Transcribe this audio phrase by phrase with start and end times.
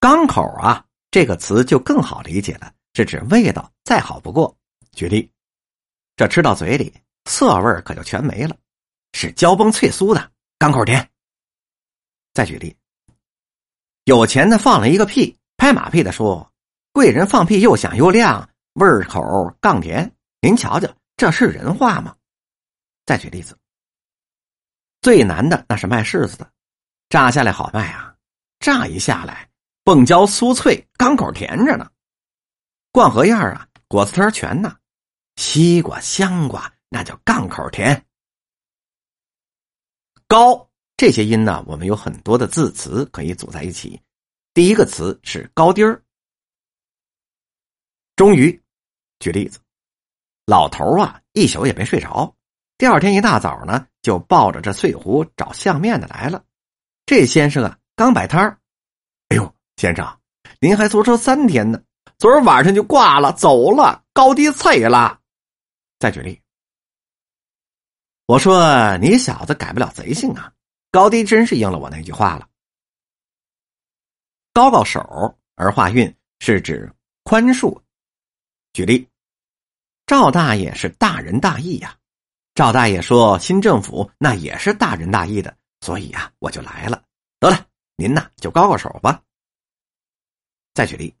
[0.00, 4.56] 缸口啊，这个词就更好理解了，是指味道再好不过。
[4.92, 5.30] 举例，
[6.16, 6.92] 这吃到嘴里，
[7.24, 8.56] 涩味可就全没了，
[9.12, 11.08] 是焦崩脆酥的，缸口甜。
[12.32, 12.76] 再举例，
[14.04, 16.52] 有钱的放了一个屁，拍马屁的说
[16.92, 20.10] ：“贵人放屁又响又亮，味口杠甜。”
[20.40, 22.14] 您瞧瞧，这是人话吗？
[23.04, 23.58] 再举例子，
[25.00, 26.48] 最难的那是卖柿子的，
[27.08, 28.14] 炸下来好卖啊，
[28.60, 29.47] 炸一下来，
[29.88, 31.90] 蹦椒酥脆，刚口甜着呢。
[32.92, 34.76] 灌荷叶啊，果子汤全呢，
[35.36, 38.04] 西瓜、香瓜那叫杠口甜。
[40.26, 43.98] 高这些音呢，我们有很多的字词可以组在一起。
[44.52, 46.04] 第一个词是高低儿。
[48.14, 48.62] 终于，
[49.20, 49.58] 举例子。
[50.44, 52.36] 老头啊，一宿也没睡着。
[52.76, 56.44] 第二天一大早呢，就抱着这碎壶找相面的来了。
[57.06, 58.60] 这先生啊，刚摆摊儿。
[59.28, 60.04] 哎呦，先生，
[60.60, 61.80] 您还坐车三天呢，
[62.18, 65.20] 昨儿晚上就挂了，走了，高低脆了。
[66.00, 66.42] 再举例，
[68.26, 70.52] 我说你小子改不了贼性啊，
[70.90, 72.48] 高低真是应了我那句话了。
[74.52, 74.98] 高高手
[75.54, 77.80] 儿化运是指宽恕。
[78.72, 79.08] 举例。
[80.06, 81.96] 赵大爷是大仁大义呀，
[82.52, 87.00] 赵大爷说新政府那也是大仁大义的，所以呀我就来了。
[87.38, 89.22] 得了，您呐就高高手吧。
[90.78, 91.12] 再举例，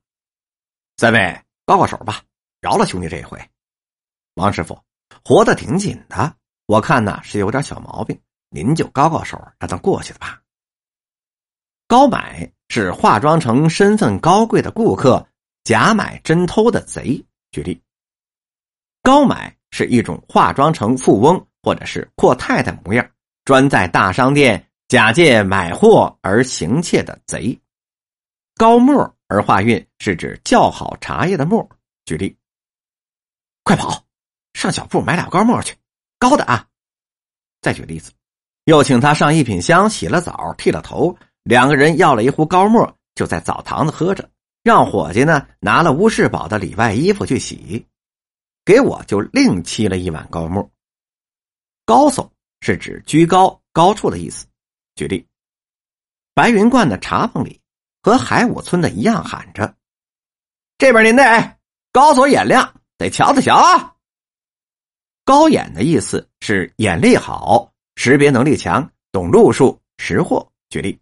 [0.98, 2.22] 三位高高手吧，
[2.60, 3.36] 饶了兄弟这一回。
[4.34, 4.80] 王师傅
[5.24, 6.32] 活得挺紧的，
[6.66, 8.16] 我看呐是有点小毛病，
[8.50, 10.40] 您就高高手让他过去的吧。
[11.88, 15.26] 高买是化妆成身份高贵的顾客，
[15.64, 17.20] 假买真偷的贼。
[17.50, 17.82] 举例。
[19.02, 23.10] 高买是一种化妆成富翁或者是阔太太模样，
[23.44, 27.60] 专在大商店假借买货而行窃的贼。
[28.58, 31.66] 高沫而化韵是指较好茶叶的沫。
[32.04, 32.36] 举例：
[33.62, 34.04] 快跑，
[34.52, 35.76] 上小铺买俩高沫去，
[36.18, 36.66] 高的啊。
[37.62, 38.10] 再举例子，
[38.64, 44.28] 又请他上一品香洗了澡，剃了头，两个人要了一壶高沫，就在澡堂子喝着，
[44.64, 47.86] 让伙计呢拿了乌世宝的里外衣服去洗。
[48.64, 50.68] 给我就另沏了一碗高沫。
[51.84, 52.28] 高耸
[52.60, 54.46] 是指居高高处的意思。
[54.96, 55.24] 举例，
[56.34, 57.60] 白云观的茶棚里，
[58.08, 59.74] 和海武村的一样喊着
[60.78, 61.56] ：“这边您得
[61.92, 63.92] 高叟眼亮，得瞧得瞧啊。”
[65.26, 70.50] 高眼的意思是眼力好，识别能力强，懂路数，识货。
[70.70, 70.98] 举例，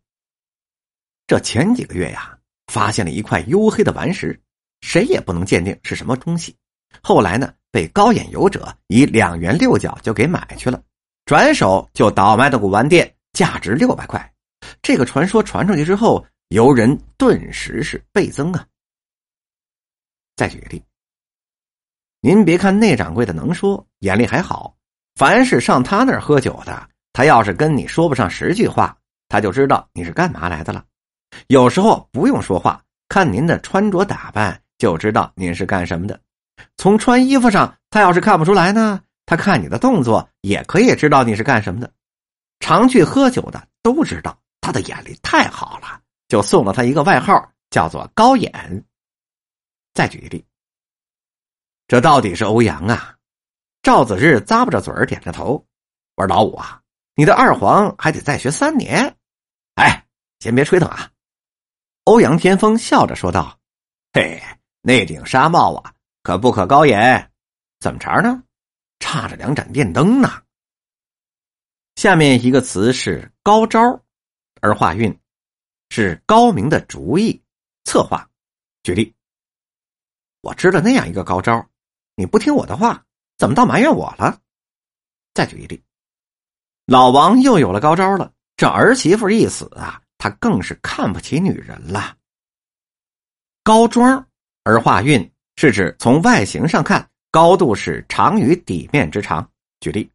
[1.29, 4.41] 这前几个月呀，发现了一块黝黑的顽石，
[4.81, 6.57] 谁也不能鉴定是什么东西。
[7.05, 10.83] 后来呢，被高眼游者以两元六角就给买去了，
[11.25, 14.35] 转手就倒卖到古玩店，价值六百块。
[14.83, 18.67] 这个传说传出去之后，游人顿时是倍增啊。
[20.37, 20.83] 再举个例，
[22.21, 24.77] 您别看内掌柜的能说，眼力还好，
[25.15, 28.97] 凡是上他那儿喝酒的，他要是跟你说不上十句话，
[29.29, 30.85] 他就知道你是干嘛来的了。
[31.49, 36.21] 有时候不用说话，看您的穿着打扮就知道您是干什么的。
[36.77, 41.91] 从穿衣服上，他要是看不出来呢，他看你的动作也可以知道你是干什么的。
[42.61, 48.85] 常去喝酒的都知道他的眼力太好了，就送了他一个外号，叫做“高眼”。
[49.95, 50.45] 再举一例，
[51.89, 53.17] 这到底是欧阳啊？
[53.83, 55.65] 赵子日咂巴着嘴，点着头。
[56.17, 56.83] 我说老五啊，
[57.15, 59.17] 你的二黄还得再学三年。
[59.75, 60.07] 哎，
[60.41, 61.11] 先别吹腾啊！
[62.05, 63.59] 欧阳天风笑着说道
[64.13, 64.43] ：“嘿，
[64.83, 65.93] 那顶纱帽啊。”
[66.23, 67.31] 可不可高眼？
[67.79, 68.43] 怎么茬呢？
[68.99, 70.43] 差着两盏电灯呢。
[71.95, 73.79] 下面一个词是高招，
[74.61, 75.17] 而化韵
[75.91, 77.43] 是高明的主意
[77.85, 78.29] 策划。
[78.83, 79.15] 举例，
[80.41, 81.69] 我知道那样一个高招，
[82.15, 83.05] 你不听我的话，
[83.39, 84.41] 怎么倒埋怨我了？
[85.35, 85.83] 再举一例，
[86.87, 88.33] 老王又有了高招了。
[88.57, 92.17] 这儿媳妇一死啊，他更是看不起女人了。
[93.63, 94.29] 高庄
[94.65, 95.33] 而化韵。
[95.59, 99.51] 是指从外形上看，高度是长于底面之长。
[99.81, 100.13] 举例，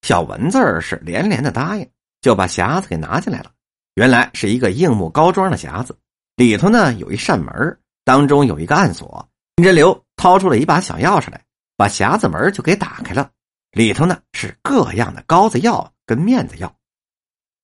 [0.00, 1.86] 小文字是连连的答应，
[2.22, 3.53] 就把匣子给拿进来了。
[3.94, 5.96] 原来是一个硬木高桩的匣子，
[6.36, 9.28] 里头呢有一扇门，当中有一个暗锁。
[9.56, 11.40] 金针流掏出了一把小钥匙来，
[11.76, 13.30] 把匣子门就给打开了。
[13.70, 16.74] 里头呢是各样的膏子药跟面子药。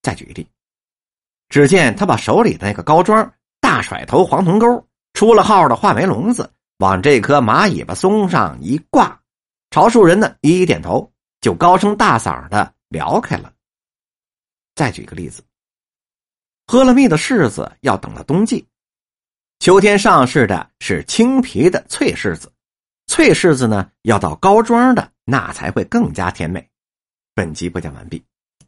[0.03, 0.49] 再举一例，
[1.49, 4.87] 只见他把手里的那个高桩大甩头黄铜钩。
[5.13, 6.49] 出了号的画眉笼子
[6.79, 9.21] 往这棵马尾巴松上一挂，
[9.71, 13.53] 朝树人呢一一点头，就高声大嗓的聊开了。
[14.77, 15.43] 再举个例子，
[16.71, 18.65] 喝了蜜的柿子要等到冬季，
[19.59, 22.53] 秋天上市的是青皮的脆柿子，
[23.09, 26.65] 脆柿子呢要到高庄的，那才会更加甜美。
[27.35, 28.23] 本集播讲完毕。